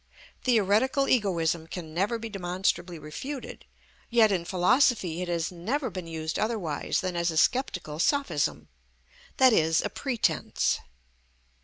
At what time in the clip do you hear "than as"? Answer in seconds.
7.01-7.29